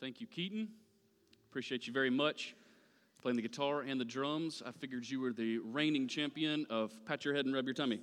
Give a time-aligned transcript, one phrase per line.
[0.00, 0.68] Thank you, Keaton.
[1.50, 2.54] Appreciate you very much.
[3.20, 4.62] Playing the guitar and the drums.
[4.64, 8.00] I figured you were the reigning champion of pat your head and rub your tummy.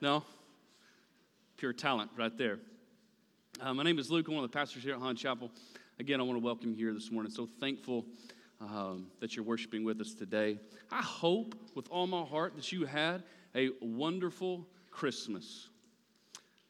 [0.00, 0.24] No?
[1.58, 2.60] Pure talent right there.
[3.60, 4.26] Uh, my name is Luke.
[4.26, 5.50] I'm one of the pastors here at Holland Chapel.
[6.00, 7.30] Again, I want to welcome you here this morning.
[7.30, 8.06] So thankful
[8.62, 10.58] um, that you're worshiping with us today.
[10.90, 13.22] I hope with all my heart that you had
[13.54, 15.68] a wonderful Christmas.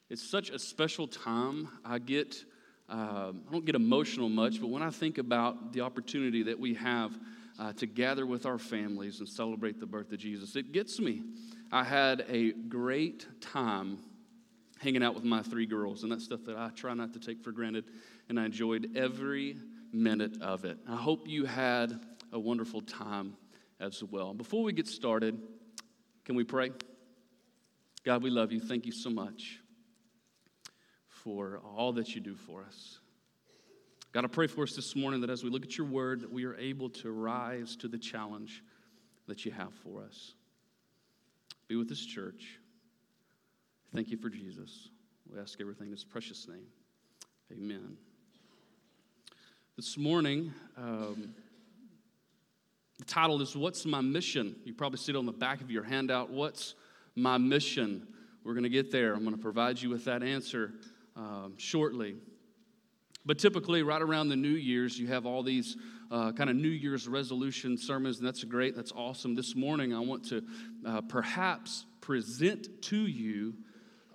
[0.09, 1.69] It's such a special time.
[1.85, 2.43] I get
[2.87, 6.75] um, I don't get emotional much, but when I think about the opportunity that we
[6.75, 7.17] have
[7.57, 11.23] uh, to gather with our families and celebrate the birth of Jesus, it gets me.
[11.71, 13.97] I had a great time
[14.79, 17.43] hanging out with my three girls, and that's stuff that I try not to take
[17.43, 17.85] for granted,
[18.29, 19.57] and I enjoyed every
[19.91, 20.77] minute of it.
[20.87, 21.99] I hope you had
[22.31, 23.35] a wonderful time
[23.79, 24.33] as well.
[24.33, 25.39] Before we get started,
[26.23, 26.71] can we pray?
[28.03, 28.59] God, we love you.
[28.59, 29.59] Thank you so much
[31.25, 32.99] for all that you do for us.
[34.13, 36.31] God, I pray for us this morning that as we look at your word, that
[36.31, 38.63] we are able to rise to the challenge
[39.27, 40.35] that you have for us.
[41.67, 42.59] Be with this church.
[43.93, 44.89] Thank you for Jesus.
[45.29, 46.67] We ask everything in his precious name.
[47.51, 47.97] Amen.
[49.75, 51.33] This morning, um,
[52.99, 54.55] the title is What's My Mission?
[54.63, 56.29] You probably see it on the back of your handout.
[56.29, 56.75] What's
[57.15, 58.07] my mission?
[58.43, 59.15] We're going to get there.
[59.15, 60.71] I'm going to provide you with that answer
[61.15, 62.15] um, shortly.
[63.25, 65.77] But typically, right around the New Year's, you have all these
[66.11, 68.75] uh, kind of New Year's resolution sermons, and that's great.
[68.75, 69.33] That's awesome.
[69.33, 70.43] This morning, I want to
[70.85, 73.55] uh, perhaps present to you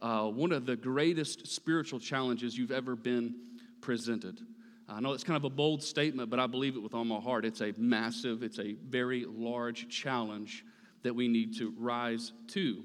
[0.01, 3.35] uh, one of the greatest spiritual challenges you've ever been
[3.81, 4.41] presented.
[4.89, 7.21] I know it's kind of a bold statement, but I believe it with all my
[7.21, 7.45] heart.
[7.45, 10.65] It's a massive, it's a very large challenge
[11.03, 12.83] that we need to rise to.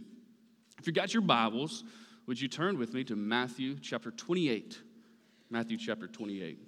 [0.79, 1.83] If you've got your Bibles,
[2.27, 4.79] would you turn with me to Matthew chapter 28?
[5.49, 6.59] Matthew chapter 28.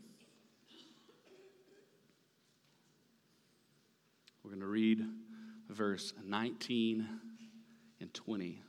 [4.44, 5.04] We're going to read
[5.70, 7.08] verse 19
[8.00, 8.62] and 20.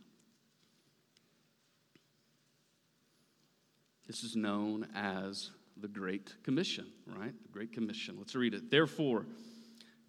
[4.06, 7.34] This is known as the Great Commission, right?
[7.42, 8.16] The Great Commission.
[8.18, 8.70] Let's read it.
[8.70, 9.26] Therefore,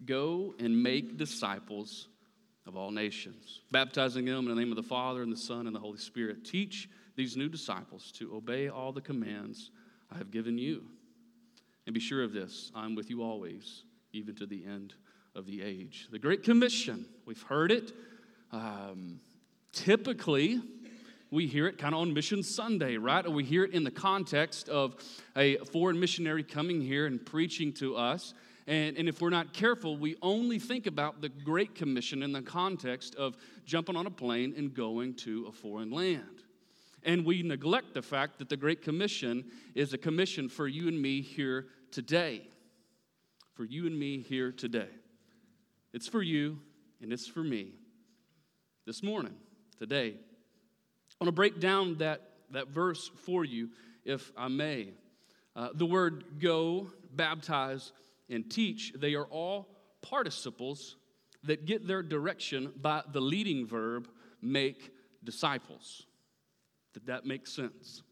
[0.04, 2.08] go and make disciples
[2.70, 5.74] of all nations, baptizing them in the name of the Father and the Son and
[5.74, 6.44] the Holy Spirit.
[6.44, 9.72] Teach these new disciples to obey all the commands
[10.08, 10.84] I have given you.
[11.86, 13.82] And be sure of this I'm with you always,
[14.12, 14.94] even to the end
[15.34, 16.06] of the age.
[16.12, 17.92] The Great Commission, we've heard it.
[18.52, 19.18] Um,
[19.72, 20.60] typically,
[21.32, 23.26] we hear it kind of on Mission Sunday, right?
[23.26, 24.94] Or we hear it in the context of
[25.34, 28.32] a foreign missionary coming here and preaching to us.
[28.70, 32.40] And, and if we're not careful, we only think about the Great Commission in the
[32.40, 36.44] context of jumping on a plane and going to a foreign land.
[37.02, 39.44] And we neglect the fact that the Great Commission
[39.74, 42.42] is a commission for you and me here today.
[43.54, 44.90] For you and me here today.
[45.92, 46.60] It's for you
[47.02, 47.72] and it's for me
[48.86, 49.34] this morning,
[49.80, 50.10] today.
[50.10, 52.20] I want to break down that,
[52.52, 53.70] that verse for you,
[54.04, 54.90] if I may.
[55.56, 57.90] Uh, the word go, baptize,
[58.30, 59.68] and teach, they are all
[60.02, 60.96] participles
[61.44, 64.08] that get their direction by the leading verb,
[64.40, 64.92] make
[65.24, 66.06] disciples.
[66.94, 68.02] Did that make sense?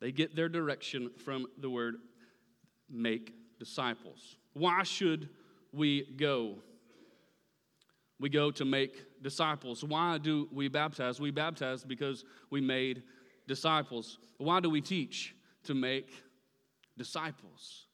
[0.00, 1.96] They get their direction from the word
[2.90, 4.36] make disciples.
[4.52, 5.28] Why should
[5.72, 6.58] we go?
[8.18, 9.84] We go to make disciples.
[9.84, 11.20] Why do we baptize?
[11.20, 13.02] We baptize because we made
[13.46, 14.18] disciples.
[14.38, 15.34] Why do we teach?
[15.64, 16.10] To make
[16.96, 17.86] disciples.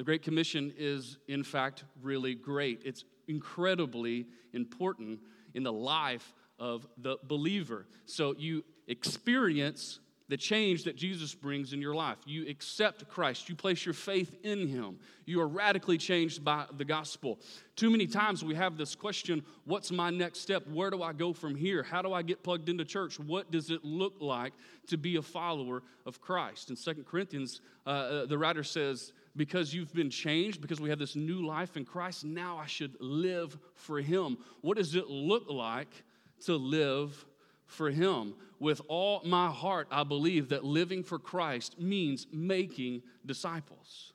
[0.00, 2.80] The Great Commission is, in fact, really great.
[2.86, 5.20] It's incredibly important
[5.52, 7.84] in the life of the believer.
[8.06, 10.00] So you experience
[10.30, 12.16] the change that Jesus brings in your life.
[12.24, 14.96] You accept Christ, you place your faith in Him.
[15.26, 17.38] You are radically changed by the gospel.
[17.76, 20.66] Too many times we have this question what's my next step?
[20.66, 21.82] Where do I go from here?
[21.82, 23.18] How do I get plugged into church?
[23.20, 24.54] What does it look like
[24.86, 26.70] to be a follower of Christ?
[26.70, 30.98] In Second Corinthians, uh, uh, the writer says, because you've been changed, because we have
[30.98, 34.38] this new life in Christ, now I should live for Him.
[34.60, 36.04] What does it look like
[36.46, 37.24] to live
[37.66, 38.34] for Him?
[38.58, 44.12] With all my heart, I believe that living for Christ means making disciples.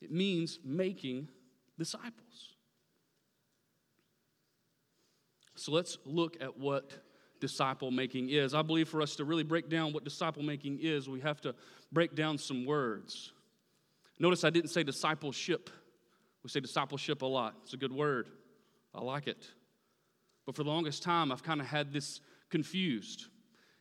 [0.00, 1.28] It means making
[1.78, 2.54] disciples.
[5.56, 6.92] So let's look at what
[7.40, 8.54] disciple making is.
[8.54, 11.54] I believe for us to really break down what disciple making is, we have to
[11.92, 13.32] break down some words.
[14.18, 15.70] Notice I didn't say discipleship.
[16.42, 17.54] We say discipleship a lot.
[17.64, 18.28] It's a good word.
[18.94, 19.46] I like it.
[20.46, 23.26] But for the longest time, I've kind of had this confused.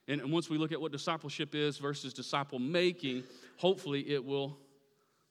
[0.08, 3.24] And once we look at what discipleship is versus disciple making,
[3.58, 4.58] hopefully it will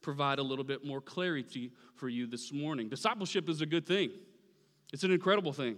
[0.01, 2.89] provide a little bit more clarity for you this morning.
[2.89, 4.11] Discipleship is a good thing,
[4.93, 5.77] it's an incredible thing.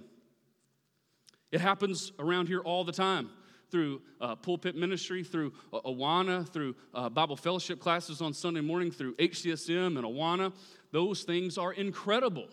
[1.49, 3.29] It happens around here all the time
[3.69, 8.91] through uh, pulpit ministry, through uh, Awana, through uh, Bible fellowship classes on Sunday morning,
[8.91, 10.53] through HCSM and Awana.
[10.91, 12.47] Those things are incredible.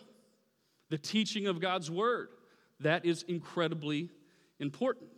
[0.89, 2.29] The teaching of God's Word,
[2.81, 4.09] that is incredibly
[4.59, 5.09] important.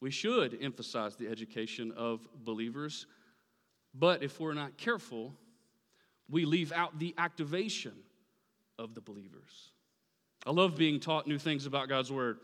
[0.00, 3.06] We should emphasize the education of believers,
[3.94, 5.34] but if we're not careful,
[6.30, 7.94] we leave out the activation
[8.78, 9.72] of the believers.
[10.46, 12.38] I love being taught new things about God's Word.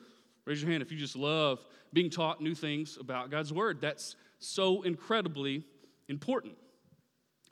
[0.47, 3.81] Raise your hand if you just love being taught new things about God's Word.
[3.81, 5.65] That's so incredibly
[6.09, 6.55] important.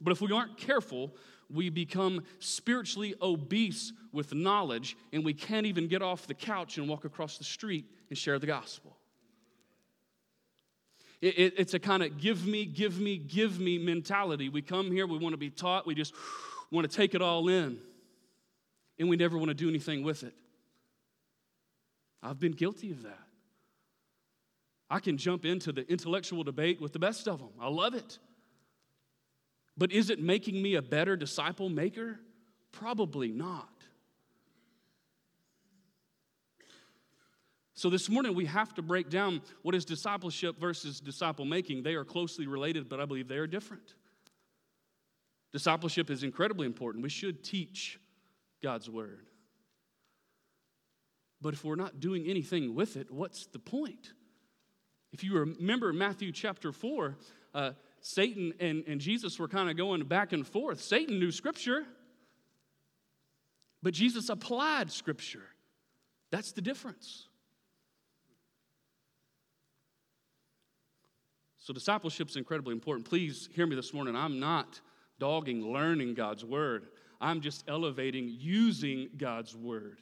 [0.01, 1.15] But if we aren't careful,
[1.49, 6.89] we become spiritually obese with knowledge and we can't even get off the couch and
[6.89, 8.97] walk across the street and share the gospel.
[11.21, 14.49] It, it, it's a kind of give me, give me, give me mentality.
[14.49, 16.15] We come here, we want to be taught, we just
[16.71, 17.79] want to take it all in,
[18.99, 20.35] and we never want to do anything with it.
[22.23, 23.27] I've been guilty of that.
[24.89, 27.51] I can jump into the intellectual debate with the best of them.
[27.61, 28.19] I love it.
[29.77, 32.21] But is it making me a better disciple maker?
[32.73, 33.69] Probably not.
[37.75, 41.83] So, this morning we have to break down what is discipleship versus disciple making.
[41.83, 43.95] They are closely related, but I believe they are different.
[45.53, 47.03] Discipleship is incredibly important.
[47.03, 47.99] We should teach
[48.63, 49.27] God's word.
[51.43, 54.13] But if we're not doing anything with it, what's the point?
[55.13, 57.17] If you remember Matthew chapter 4,
[57.53, 60.81] uh, Satan and, and Jesus were kind of going back and forth.
[60.81, 61.85] Satan knew Scripture,
[63.83, 65.43] but Jesus applied Scripture.
[66.31, 67.27] That's the difference.
[71.59, 73.09] So, discipleship is incredibly important.
[73.09, 74.17] Please hear me this morning.
[74.17, 74.81] I'm not
[75.21, 76.87] dogging learning God's word,
[77.21, 80.01] I'm just elevating using God's word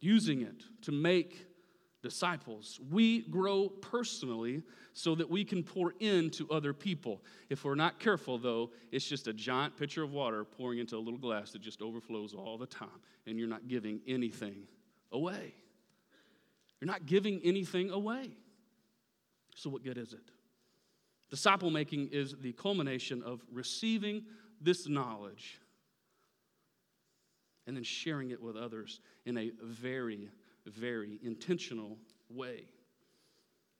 [0.00, 1.46] using it to make
[2.02, 2.80] disciples.
[2.90, 4.62] We grow personally
[4.92, 7.22] so that we can pour into other people.
[7.48, 10.98] If we're not careful, though, it's just a giant pitcher of water pouring into a
[10.98, 12.88] little glass that just overflows all the time,
[13.26, 14.62] and you're not giving anything
[15.12, 15.54] away.
[16.80, 18.30] You're not giving anything away.
[19.54, 20.30] So, what good is it?
[21.28, 24.24] Disciple making is the culmination of receiving
[24.60, 25.60] this knowledge
[27.70, 30.28] and then sharing it with others in a very,
[30.66, 31.96] very intentional
[32.28, 32.64] way.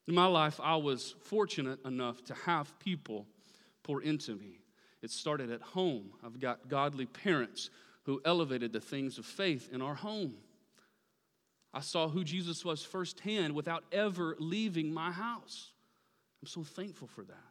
[0.06, 3.26] In my life, I was fortunate enough to have people
[3.82, 4.60] pour into me.
[5.02, 6.12] It started at home.
[6.24, 7.70] I've got godly parents
[8.04, 10.34] who elevated the things of faith in our home.
[11.74, 15.72] I saw who Jesus was firsthand without ever leaving my house.
[16.40, 17.49] I'm so thankful for that.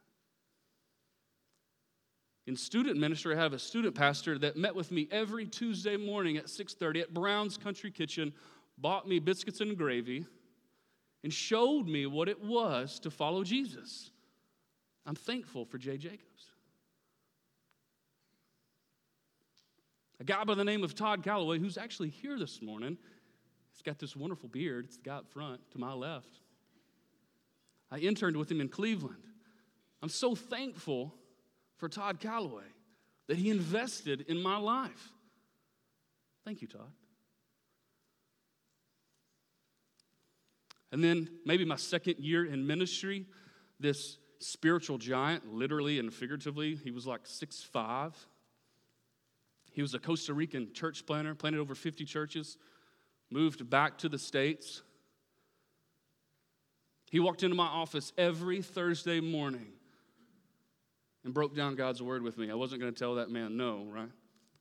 [2.49, 6.35] In student ministry, I have a student pastor that met with me every Tuesday morning
[6.37, 8.33] at 6:30 at Brown's Country Kitchen,
[8.75, 10.25] bought me biscuits and gravy,
[11.21, 14.09] and showed me what it was to follow Jesus.
[15.05, 16.49] I'm thankful for Jay Jacobs.
[20.19, 22.97] A guy by the name of Todd Calloway, who's actually here this morning,
[23.73, 24.85] he's got this wonderful beard.
[24.85, 26.41] It's the guy up front to my left.
[27.91, 29.27] I interned with him in Cleveland.
[30.01, 31.13] I'm so thankful
[31.79, 32.65] for Todd Calloway,
[33.27, 35.11] that he invested in my life.
[36.45, 36.91] Thank you, Todd.
[40.91, 43.25] And then maybe my second year in ministry,
[43.79, 48.15] this spiritual giant, literally and figuratively, he was like six five.
[49.71, 52.57] He was a Costa Rican church planter, planted over 50 churches,
[53.29, 54.81] moved back to the States.
[57.11, 59.73] He walked into my office every Thursday morning
[61.23, 62.49] and broke down God's word with me.
[62.49, 64.09] I wasn't going to tell that man no, right?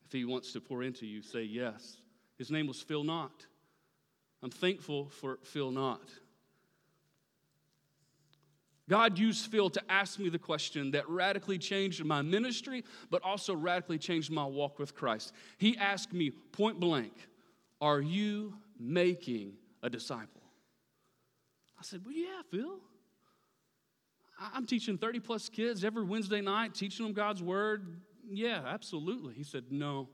[0.07, 1.99] If he wants to pour into you, say yes.
[2.39, 3.47] His name was Phil Knott.
[4.43, 6.09] I'm thankful for Phil Knott.
[8.89, 13.55] God used Phil to ask me the question that radically changed my ministry, but also
[13.55, 15.35] radically changed my walk with Christ.
[15.59, 17.13] He asked me point blank,
[17.81, 20.43] Are you making a disciple?
[21.79, 22.79] I said, Well, yeah, Phil.
[24.39, 28.01] I'm teaching 30 plus kids every Wednesday night, teaching them God's word.
[28.31, 29.35] Yeah, absolutely.
[29.35, 30.09] He said, No.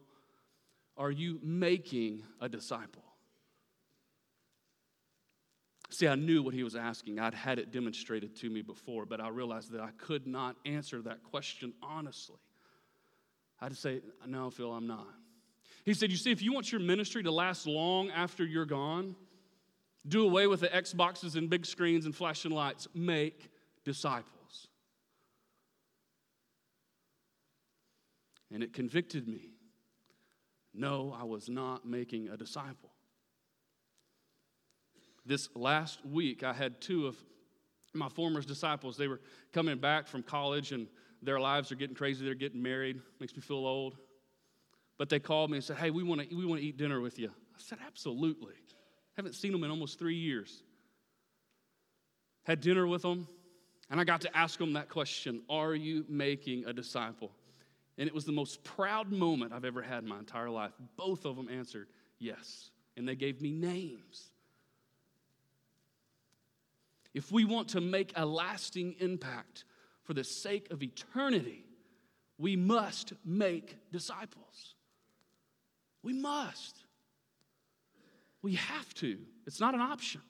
[0.96, 3.02] Are you making a disciple?
[5.90, 7.18] See, I knew what he was asking.
[7.18, 11.02] I'd had it demonstrated to me before, but I realized that I could not answer
[11.02, 12.38] that question honestly.
[13.60, 15.06] I had to say, No, Phil, I'm not.
[15.84, 19.16] He said, You see, if you want your ministry to last long after you're gone,
[20.06, 22.88] Do away with the Xboxes and big screens and flashing lights.
[22.94, 23.50] Make
[23.84, 24.68] disciples.
[28.52, 29.50] And it convicted me.
[30.72, 32.90] No, I was not making a disciple.
[35.26, 37.16] This last week, I had two of
[37.94, 38.96] my former disciples.
[38.96, 39.20] They were
[39.52, 40.88] coming back from college and
[41.22, 42.24] their lives are getting crazy.
[42.24, 43.00] They're getting married.
[43.20, 43.96] Makes me feel old.
[44.98, 47.00] But they called me and said, Hey, we want to we want to eat dinner
[47.00, 47.28] with you.
[47.28, 48.54] I said, Absolutely.
[49.16, 50.62] Haven't seen them in almost three years.
[52.44, 53.26] Had dinner with them,
[53.90, 57.30] and I got to ask them that question Are you making a disciple?
[57.96, 60.72] And it was the most proud moment I've ever had in my entire life.
[60.96, 61.86] Both of them answered
[62.18, 64.30] yes, and they gave me names.
[67.12, 69.64] If we want to make a lasting impact
[70.02, 71.64] for the sake of eternity,
[72.38, 74.74] we must make disciples.
[76.02, 76.76] We must.
[78.42, 79.18] We have to.
[79.46, 80.20] It's not an option.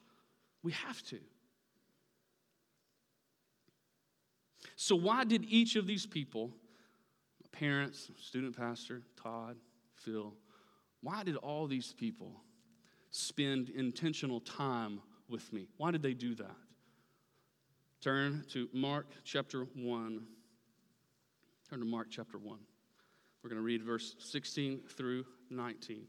[0.63, 1.19] We have to.
[4.77, 6.51] So, why did each of these people,
[7.53, 9.57] parents, student pastor, Todd,
[9.95, 10.35] Phil,
[11.01, 12.41] why did all these people
[13.11, 15.69] spend intentional time with me?
[15.77, 16.57] Why did they do that?
[18.01, 20.27] Turn to Mark chapter 1.
[21.71, 22.59] Turn to Mark chapter 1.
[23.43, 26.07] We're going to read verse 16 through 19.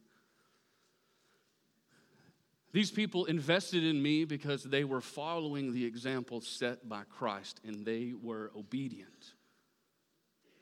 [2.75, 7.85] These people invested in me because they were following the example set by Christ and
[7.85, 9.31] they were obedient.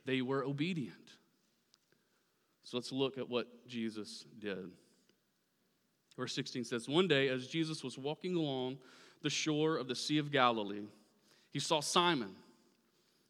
[0.05, 1.09] They were obedient.
[2.65, 4.69] So let's look at what Jesus did.
[6.15, 8.77] Verse 16 says One day, as Jesus was walking along
[9.23, 10.85] the shore of the Sea of Galilee,
[11.49, 12.35] he saw Simon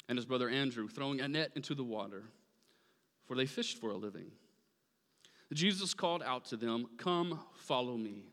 [0.10, 2.24] and his brother Andrew throwing a net into the water,
[3.28, 4.30] for they fished for a living.
[5.54, 8.33] Jesus called out to them, Come, follow me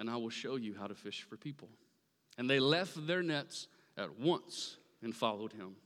[0.00, 1.68] and I will show you how to fish for people.
[2.38, 5.76] And they left their nets at once and followed him.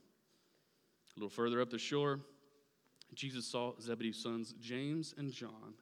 [1.15, 2.21] A little further up the shore,
[3.13, 5.75] Jesus saw Zebedee's sons, James and John,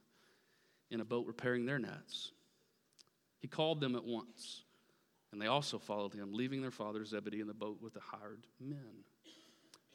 [0.90, 2.32] in a boat repairing their nets.
[3.40, 4.64] He called them at once,
[5.32, 8.48] and they also followed him, leaving their father Zebedee in the boat with the hired
[8.60, 9.04] men.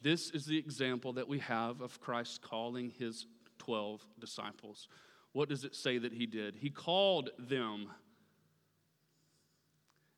[0.01, 3.25] This is the example that we have of Christ calling his
[3.57, 4.87] 12 disciples.
[5.33, 6.55] What does it say that he did?
[6.55, 7.89] He called them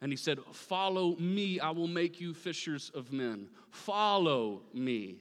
[0.01, 3.48] and he said, Follow me, I will make you fishers of men.
[3.70, 5.17] Follow me.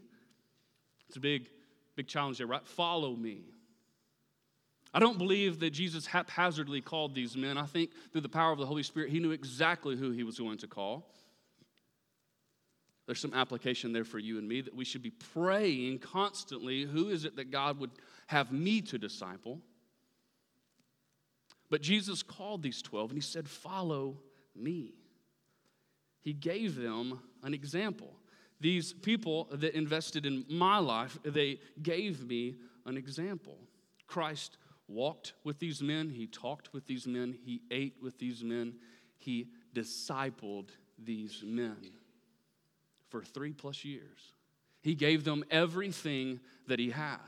[1.09, 1.49] It's a big,
[1.97, 2.67] big challenge there, right?
[2.67, 3.43] Follow me.
[4.93, 7.57] I don't believe that Jesus haphazardly called these men.
[7.57, 10.39] I think through the power of the Holy Spirit, he knew exactly who he was
[10.39, 11.13] going to call.
[13.07, 17.09] There's some application there for you and me that we should be praying constantly who
[17.09, 17.91] is it that God would
[18.29, 19.61] have me to disciple?
[21.71, 24.19] But Jesus called these 12 and he said, Follow
[24.55, 24.95] me.
[26.21, 28.13] He gave them an example.
[28.61, 33.57] These people that invested in my life, they gave me an example.
[34.07, 38.75] Christ walked with these men, he talked with these men, he ate with these men,
[39.17, 41.93] he discipled these men
[43.09, 44.35] for three plus years.
[44.83, 47.19] He gave them everything that he had.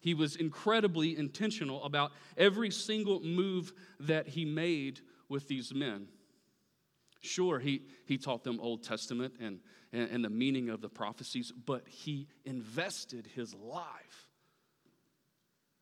[0.00, 5.00] He was incredibly intentional about every single move that he made
[5.32, 6.06] with these men.
[7.22, 9.60] Sure, he, he taught them Old Testament and,
[9.92, 14.28] and, and the meaning of the prophecies, but he invested his life.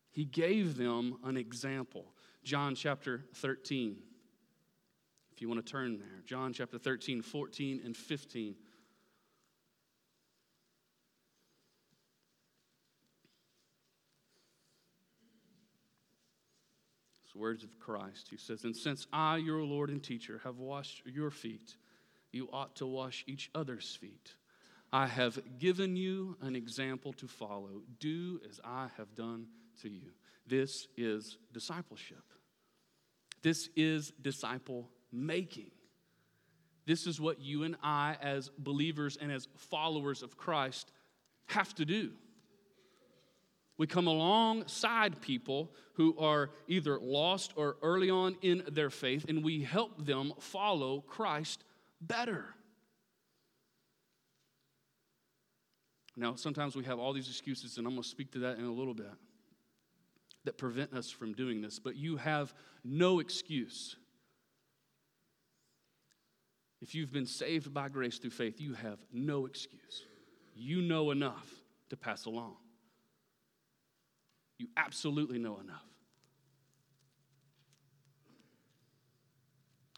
[0.09, 2.13] He gave them an example.
[2.43, 3.97] John chapter 13.
[5.33, 8.55] If you want to turn there, John chapter 13, 14, and 15.
[17.35, 18.27] Words of Christ.
[18.29, 21.75] He says, And since I, your Lord and teacher, have washed your feet,
[22.31, 24.35] you ought to wash each other's feet.
[24.93, 27.81] I have given you an example to follow.
[27.99, 29.47] Do as I have done
[29.81, 30.11] to you.
[30.45, 32.23] This is discipleship.
[33.41, 35.71] This is disciple making.
[36.85, 40.91] This is what you and I, as believers and as followers of Christ,
[41.47, 42.11] have to do.
[43.81, 49.43] We come alongside people who are either lost or early on in their faith, and
[49.43, 51.63] we help them follow Christ
[51.99, 52.45] better.
[56.15, 58.65] Now, sometimes we have all these excuses, and I'm going to speak to that in
[58.65, 59.15] a little bit,
[60.43, 63.95] that prevent us from doing this, but you have no excuse.
[66.83, 70.05] If you've been saved by grace through faith, you have no excuse.
[70.53, 71.49] You know enough
[71.89, 72.57] to pass along.
[74.61, 75.87] You absolutely know enough.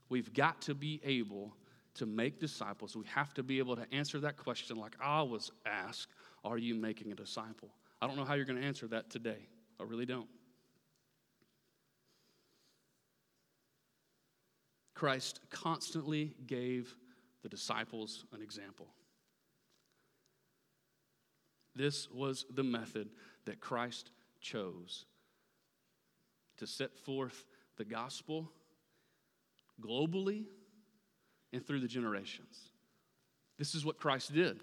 [0.08, 1.54] We've got to be able
[1.96, 2.96] to make disciples.
[2.96, 6.14] We have to be able to answer that question like I was asked
[6.46, 7.72] Are you making a disciple?
[8.02, 9.50] I don't know how you're going to answer that today.
[9.82, 10.30] I really don't.
[14.94, 16.96] Christ constantly gave
[17.42, 18.88] the disciples an example.
[21.76, 23.10] This was the method
[23.44, 24.12] that Christ
[24.44, 25.06] chose
[26.58, 27.46] to set forth
[27.78, 28.52] the gospel
[29.82, 30.46] globally
[31.52, 32.70] and through the generations.
[33.58, 34.62] This is what Christ did.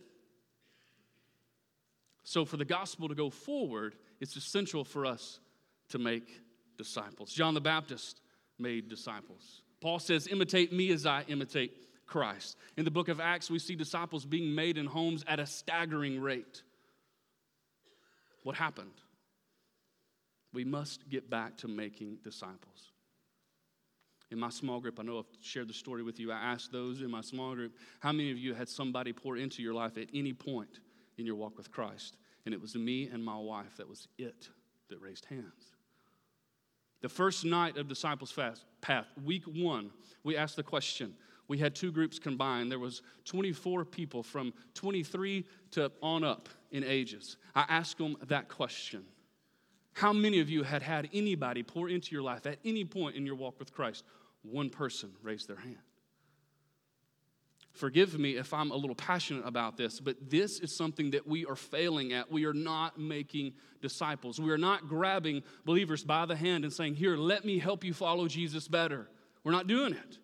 [2.22, 5.40] So, for the gospel to go forward, it's essential for us
[5.88, 6.42] to make
[6.76, 7.32] disciples.
[7.32, 8.20] John the Baptist
[8.58, 9.62] made disciples.
[9.80, 11.72] Paul says, Imitate me as I imitate
[12.06, 12.56] Christ.
[12.76, 16.20] In the book of Acts, we see disciples being made in homes at a staggering
[16.20, 16.62] rate.
[18.42, 18.92] What happened?
[20.52, 22.90] We must get back to making disciples.
[24.30, 26.30] In my small group, I know I've shared the story with you.
[26.30, 29.62] I asked those in my small group, how many of you had somebody pour into
[29.62, 30.80] your life at any point
[31.18, 32.16] in your walk with Christ?
[32.46, 33.76] And it was me and my wife.
[33.76, 34.48] That was it
[34.88, 35.74] that raised hands.
[37.00, 39.90] The first night of Disciples Fast Path, week one,
[40.22, 41.14] we asked the question.
[41.48, 42.70] We had two groups combined.
[42.70, 47.36] There was 24 people from 23 to on up in ages.
[47.54, 49.04] I asked them that question.
[50.00, 53.26] How many of you had had anybody pour into your life at any point in
[53.26, 54.02] your walk with Christ?
[54.40, 55.76] One person raised their hand.
[57.74, 61.44] Forgive me if I'm a little passionate about this, but this is something that we
[61.44, 62.32] are failing at.
[62.32, 63.52] We are not making
[63.82, 64.40] disciples.
[64.40, 67.92] We are not grabbing believers by the hand and saying, Here, let me help you
[67.92, 69.06] follow Jesus better.
[69.44, 70.18] We're not doing it.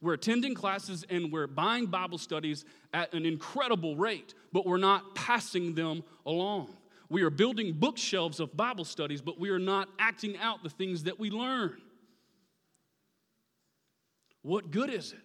[0.00, 2.64] We're attending classes and we're buying Bible studies
[2.94, 6.76] at an incredible rate, but we're not passing them along.
[7.10, 11.02] We are building bookshelves of Bible studies, but we are not acting out the things
[11.02, 11.76] that we learn.
[14.42, 15.18] What good is it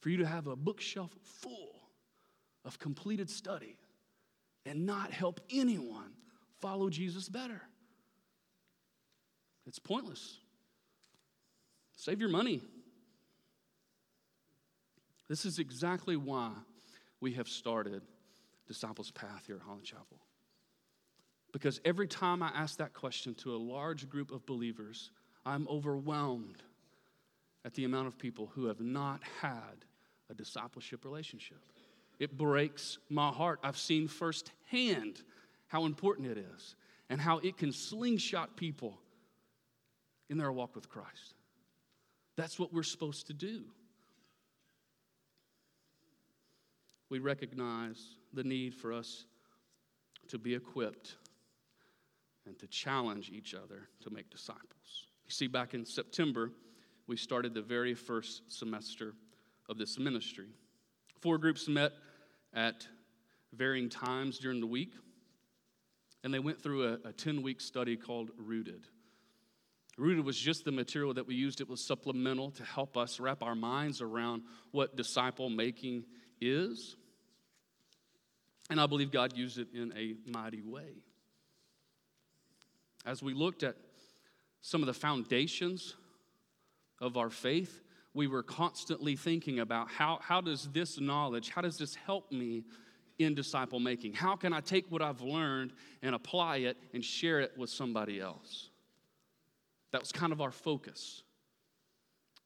[0.00, 1.74] for you to have a bookshelf full
[2.64, 3.76] of completed study
[4.66, 6.10] and not help anyone
[6.60, 7.62] follow Jesus better?
[9.64, 10.38] It's pointless.
[11.96, 12.62] Save your money.
[15.28, 16.50] This is exactly why
[17.20, 18.02] we have started
[18.66, 20.18] Disciples Path here at Holland Chapel.
[21.52, 25.10] Because every time I ask that question to a large group of believers,
[25.44, 26.62] I'm overwhelmed
[27.64, 29.84] at the amount of people who have not had
[30.30, 31.58] a discipleship relationship.
[32.18, 33.60] It breaks my heart.
[33.62, 35.22] I've seen firsthand
[35.68, 36.76] how important it is
[37.08, 38.98] and how it can slingshot people
[40.28, 41.34] in their walk with Christ.
[42.36, 43.64] That's what we're supposed to do.
[47.08, 48.02] We recognize
[48.36, 49.24] the need for us
[50.28, 51.16] to be equipped
[52.46, 55.06] and to challenge each other to make disciples.
[55.24, 56.52] You see, back in September,
[57.08, 59.14] we started the very first semester
[59.68, 60.46] of this ministry.
[61.20, 61.92] Four groups met
[62.54, 62.86] at
[63.52, 64.92] varying times during the week,
[66.22, 68.86] and they went through a 10 week study called Rooted.
[69.98, 73.42] Rooted was just the material that we used, it was supplemental to help us wrap
[73.42, 76.04] our minds around what disciple making
[76.40, 76.96] is.
[78.68, 81.02] And I believe God used it in a mighty way.
[83.04, 83.76] As we looked at
[84.60, 85.94] some of the foundations
[87.00, 87.82] of our faith,
[88.14, 92.64] we were constantly thinking about how, how does this knowledge, how does this help me
[93.18, 94.14] in disciple making?
[94.14, 98.20] How can I take what I've learned and apply it and share it with somebody
[98.20, 98.70] else?
[99.92, 101.22] That was kind of our focus.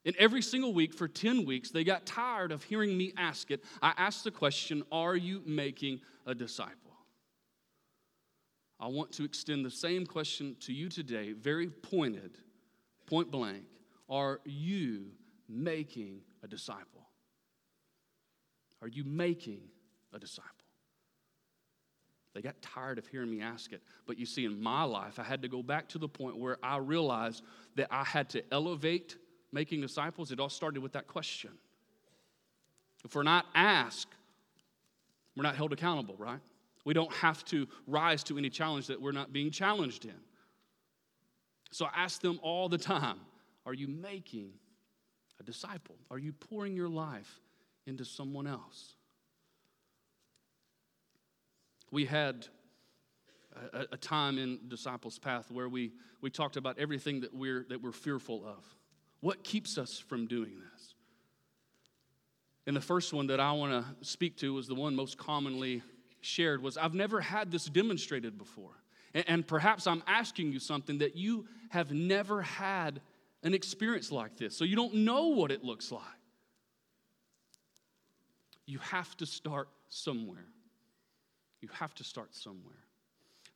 [0.04, 3.62] And every single week for 10 weeks, they got tired of hearing me ask it.
[3.82, 6.76] I asked the question Are you making a disciple?
[8.78, 12.38] I want to extend the same question to you today, very pointed,
[13.06, 13.64] point blank.
[14.08, 15.12] Are you
[15.48, 17.06] making a disciple?
[18.80, 19.60] Are you making
[20.14, 20.50] a disciple?
[22.34, 23.82] They got tired of hearing me ask it.
[24.06, 26.56] But you see, in my life, I had to go back to the point where
[26.62, 27.42] I realized
[27.76, 29.16] that I had to elevate
[29.52, 30.32] making disciples.
[30.32, 31.50] It all started with that question.
[33.04, 34.14] If we're not asked,
[35.36, 36.40] we're not held accountable, right?
[36.84, 40.14] We don't have to rise to any challenge that we're not being challenged in.
[41.72, 43.20] So I ask them all the time
[43.66, 44.52] Are you making
[45.38, 45.96] a disciple?
[46.10, 47.40] Are you pouring your life
[47.86, 48.94] into someone else?
[51.90, 52.46] We had
[53.72, 57.82] a, a, time in Disciples Path where we, we talked about everything that we're, that
[57.82, 58.64] we're fearful of.
[59.20, 60.94] What keeps us from doing this?
[62.66, 65.82] And the first one that I want to speak to was the one most commonly
[66.20, 68.72] shared was I've never had this demonstrated before.
[69.14, 73.00] And, and perhaps I'm asking you something that you have never had
[73.42, 76.02] an experience like this, so you don't know what it looks like.
[78.66, 80.46] You have to start somewhere.
[81.60, 82.84] You have to start somewhere.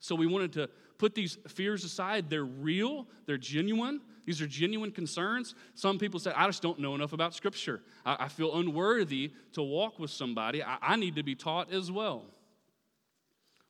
[0.05, 2.29] So we wanted to put these fears aside.
[2.29, 4.01] They're real, they're genuine.
[4.27, 5.55] These are genuine concerns.
[5.73, 7.81] Some people say, I just don't know enough about Scripture.
[8.05, 10.63] I, I feel unworthy to walk with somebody.
[10.63, 12.25] I, I need to be taught as well.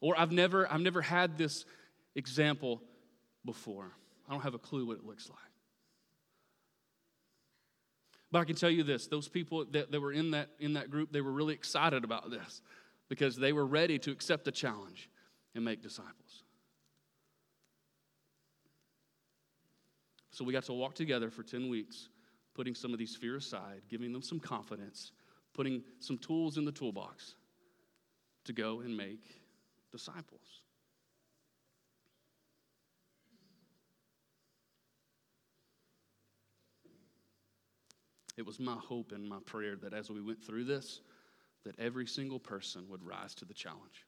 [0.01, 1.63] Or I've never, I've never had this
[2.15, 2.81] example
[3.45, 3.93] before.
[4.27, 5.39] I don't have a clue what it looks like.
[8.29, 10.91] But I can tell you this those people that, that were in that, in that
[10.91, 12.61] group, they were really excited about this
[13.07, 15.09] because they were ready to accept the challenge
[15.55, 16.43] and make disciples.
[20.31, 22.09] So we got to walk together for 10 weeks,
[22.53, 25.13] putting some of these fears aside, giving them some confidence,
[25.53, 27.35] putting some tools in the toolbox
[28.43, 29.23] to go and make
[29.91, 30.61] disciples.
[38.37, 40.99] It was my hope and my prayer that as we went through this,
[41.63, 44.05] that every single person would rise to the challenge.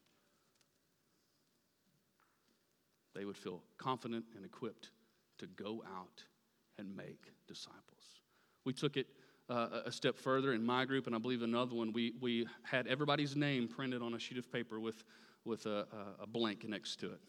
[3.18, 4.92] They would feel confident and equipped
[5.40, 6.24] to go out
[6.78, 8.22] and make disciples.
[8.64, 9.08] We took it
[9.50, 11.94] uh, a step further in my group, and I believe another one.
[11.94, 15.04] We, we had everybody's name printed on a sheet of paper with,
[15.46, 15.88] with a,
[16.20, 17.20] a blank next to it.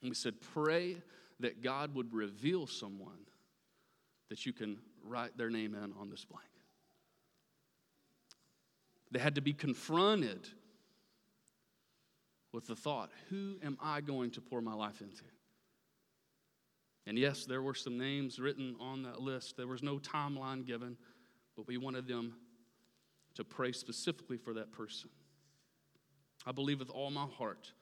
[0.00, 0.96] And we said, Pray
[1.40, 3.26] that God would reveal someone
[4.30, 6.44] that you can write their name in on this blank.
[9.10, 10.48] They had to be confronted
[12.52, 15.24] with the thought who am I going to pour my life into?
[17.06, 19.56] And yes, there were some names written on that list.
[19.56, 20.96] There was no timeline given,
[21.56, 22.34] but we wanted them
[23.34, 25.08] to pray specifically for that person.
[26.46, 27.72] I believe with all my heart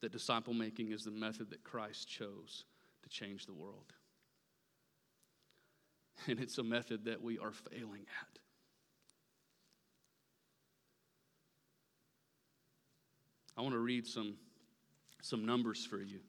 [0.00, 2.64] that disciple making is the method that Christ chose
[3.02, 3.92] to change the world.
[6.28, 8.41] And it's a method that we are failing at.
[13.56, 14.34] I want to read some,
[15.20, 16.20] some numbers for you.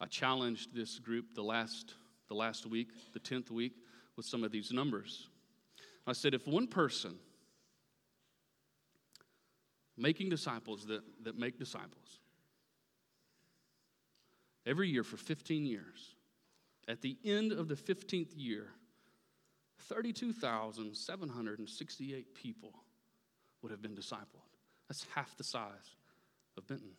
[0.00, 1.94] I challenged this group the last,
[2.28, 3.74] the last week, the 10th week,
[4.16, 5.28] with some of these numbers.
[6.06, 7.14] I said, if one person
[9.96, 12.18] making disciples that, that make disciples
[14.66, 16.16] every year for 15 years,
[16.88, 18.70] at the end of the 15th year,
[19.88, 22.72] 32,768 people
[23.62, 24.42] would have been discipled.
[24.88, 25.94] That's half the size
[26.56, 26.92] of Benton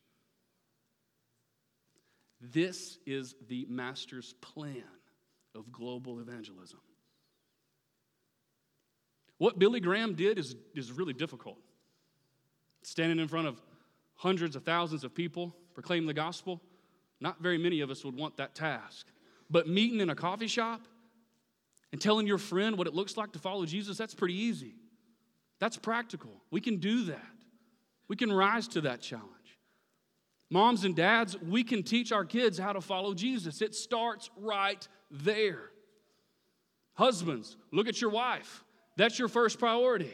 [2.40, 4.82] This is the Master's plan
[5.54, 6.80] of global evangelism.
[9.38, 11.58] What Billy Graham did is, is really difficult.
[12.82, 13.60] Standing in front of
[14.14, 16.60] hundreds of thousands of people, proclaiming the gospel,
[17.20, 19.06] not very many of us would want that task.
[19.50, 20.82] But meeting in a coffee shop
[21.92, 24.74] and telling your friend what it looks like to follow Jesus, that's pretty easy.
[25.58, 26.42] That's practical.
[26.50, 27.26] We can do that.
[28.08, 29.30] We can rise to that challenge.
[30.50, 33.62] Moms and dads, we can teach our kids how to follow Jesus.
[33.62, 35.70] It starts right there.
[36.94, 38.62] Husbands, look at your wife.
[38.96, 40.12] That's your first priority.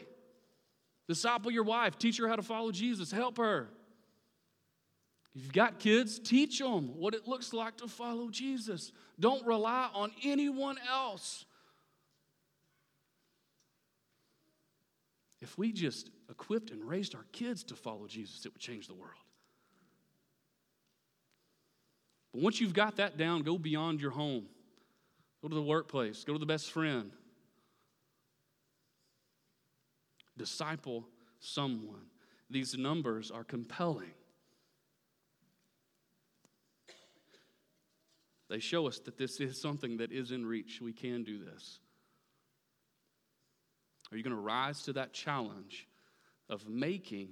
[1.07, 3.69] Disciple your wife, teach her how to follow Jesus, help her.
[5.35, 8.91] If you've got kids, teach them what it looks like to follow Jesus.
[9.19, 11.45] Don't rely on anyone else.
[15.41, 18.93] If we just equipped and raised our kids to follow Jesus, it would change the
[18.93, 19.13] world.
[22.33, 24.45] But once you've got that down, go beyond your home.
[25.41, 27.11] Go to the workplace, go to the best friend,
[30.37, 31.07] disciple
[31.39, 32.05] someone.
[32.49, 34.13] These numbers are compelling.
[38.49, 40.81] They show us that this is something that is in reach.
[40.81, 41.79] We can do this.
[44.11, 45.87] Are you going to rise to that challenge
[46.49, 47.29] of making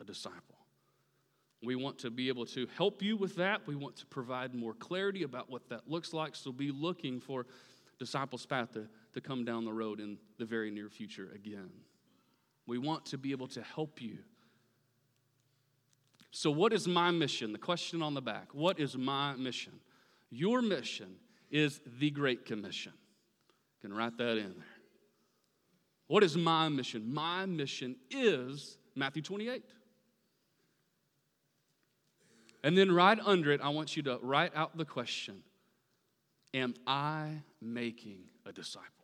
[0.00, 0.40] a disciple?
[1.64, 3.66] We want to be able to help you with that.
[3.66, 6.36] We want to provide more clarity about what that looks like.
[6.36, 7.46] So be looking for
[7.98, 11.70] Disciples Path to, to come down the road in the very near future again.
[12.66, 14.18] We want to be able to help you.
[16.30, 17.52] So, what is my mission?
[17.52, 19.72] The question on the back What is my mission?
[20.30, 21.16] Your mission
[21.50, 22.92] is the Great Commission.
[23.82, 24.74] You can write that in there.
[26.08, 27.12] What is my mission?
[27.12, 29.62] My mission is Matthew 28.
[32.64, 35.42] And then right under it, I want you to write out the question
[36.52, 39.03] Am I making a disciple?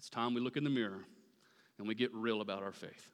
[0.00, 1.04] It's time we look in the mirror
[1.78, 3.10] and we get real about our faith.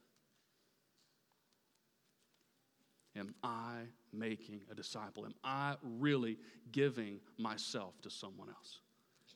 [3.17, 3.79] Am I
[4.13, 5.27] making a disciple?
[5.27, 6.39] Am I really
[6.71, 8.79] giving myself to someone else?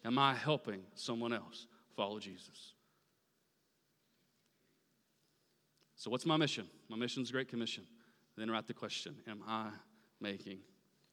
[0.04, 2.74] Am I helping someone else follow Jesus?
[5.96, 6.68] So, what's my mission?
[6.88, 7.82] My mission is Great Commission.
[8.36, 9.70] Then write the question Am I
[10.20, 10.60] making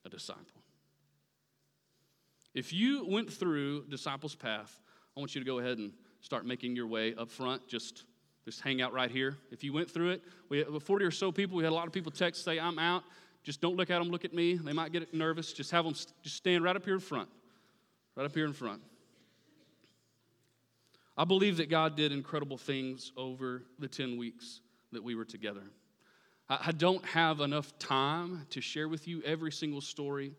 [0.05, 0.61] a disciple?
[2.53, 4.79] If you went through Disciples Path,
[5.15, 5.93] I want you to go ahead and
[6.27, 7.65] start making your way up front.
[7.69, 8.03] Just,
[8.43, 9.37] just hang out right here.
[9.49, 11.55] If you went through it, we had 40 or so people.
[11.55, 13.03] We had a lot of people text, say, I'm out.
[13.43, 14.55] Just don't look at them, look at me.
[14.55, 15.53] They might get nervous.
[15.53, 17.29] Just have them just stand right up here in front.
[18.13, 18.81] Right up here in front.
[21.17, 24.59] I believe that God did incredible things over the 10 weeks
[24.91, 25.63] that we were together.
[26.49, 30.33] I don't have enough time to share with you every single story,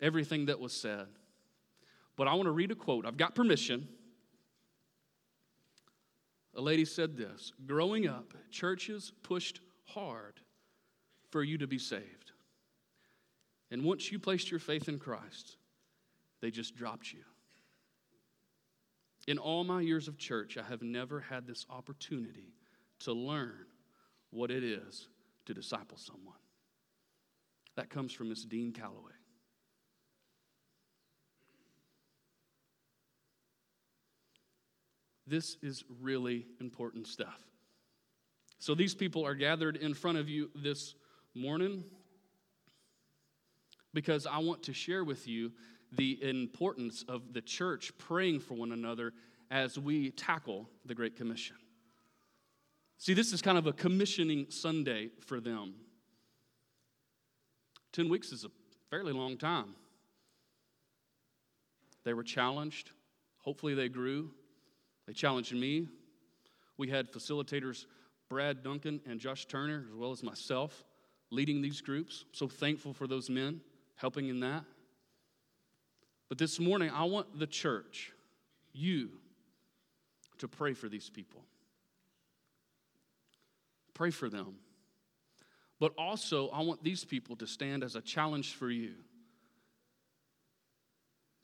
[0.00, 1.08] everything that was said.
[2.16, 3.04] But I want to read a quote.
[3.04, 3.86] I've got permission.
[6.56, 10.40] A lady said this Growing up, churches pushed hard
[11.30, 12.32] for you to be saved.
[13.70, 15.56] And once you placed your faith in Christ,
[16.40, 17.24] they just dropped you.
[19.26, 22.54] In all my years of church, I have never had this opportunity
[23.00, 23.66] to learn
[24.30, 25.08] what it is
[25.46, 26.36] to disciple someone.
[27.76, 29.12] That comes from Miss Dean Calloway.
[35.26, 37.42] This is really important stuff.
[38.58, 40.94] So, these people are gathered in front of you this
[41.34, 41.84] morning
[43.92, 45.52] because I want to share with you
[45.92, 49.12] the importance of the church praying for one another
[49.50, 51.56] as we tackle the Great Commission.
[52.98, 55.74] See, this is kind of a commissioning Sunday for them.
[57.92, 58.50] 10 weeks is a
[58.90, 59.74] fairly long time.
[62.04, 62.90] They were challenged.
[63.38, 64.30] Hopefully, they grew.
[65.06, 65.88] They challenged me.
[66.76, 67.86] We had facilitators
[68.28, 70.84] Brad Duncan and Josh Turner, as well as myself,
[71.30, 72.24] leading these groups.
[72.32, 73.60] So thankful for those men
[73.96, 74.64] helping in that.
[76.28, 78.12] But this morning, I want the church,
[78.72, 79.10] you,
[80.38, 81.42] to pray for these people.
[83.92, 84.56] Pray for them.
[85.78, 88.94] But also, I want these people to stand as a challenge for you.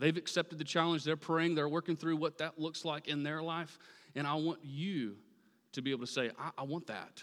[0.01, 3.43] They've accepted the challenge, they're praying, they're working through what that looks like in their
[3.43, 3.79] life.
[4.15, 5.17] And I want you
[5.73, 7.23] to be able to say, I, I want that.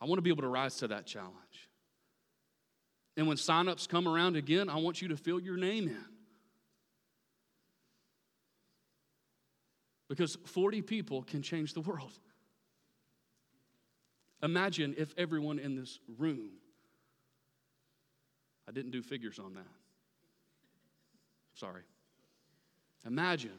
[0.00, 1.34] I want to be able to rise to that challenge.
[3.18, 6.04] And when signups come around again, I want you to fill your name in.
[10.08, 12.12] Because 40 people can change the world.
[14.42, 16.52] Imagine if everyone in this room,
[18.66, 19.77] I didn't do figures on that.
[21.58, 21.82] Sorry.
[23.04, 23.58] Imagine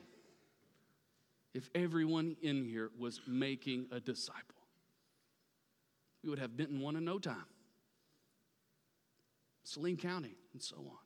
[1.53, 4.55] if everyone in here was making a disciple.
[6.23, 7.43] We would have Benton won in no time.
[9.63, 10.97] Saline County, and so on.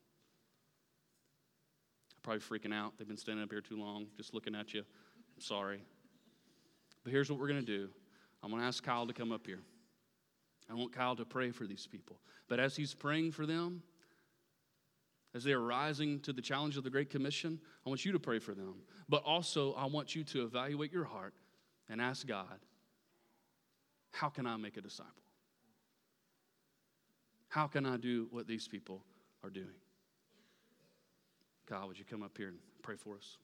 [2.21, 2.93] Probably freaking out.
[2.97, 4.81] They've been standing up here too long, just looking at you.
[4.81, 5.81] I'm sorry.
[7.03, 7.89] But here's what we're going to do
[8.43, 9.61] I'm going to ask Kyle to come up here.
[10.69, 12.19] I want Kyle to pray for these people.
[12.47, 13.81] But as he's praying for them,
[15.35, 18.19] as they are rising to the challenge of the Great Commission, I want you to
[18.19, 18.75] pray for them.
[19.09, 21.33] But also, I want you to evaluate your heart
[21.89, 22.59] and ask God,
[24.11, 25.11] how can I make a disciple?
[27.49, 29.03] How can I do what these people
[29.43, 29.67] are doing?
[31.67, 33.37] God, would you come up here and pray for us?